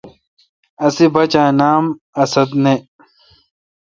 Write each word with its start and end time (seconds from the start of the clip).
اسے°باچا 0.85 1.41
اے°نام 1.49 1.83
اسد 2.21 2.49
نہ۔ 2.63 2.73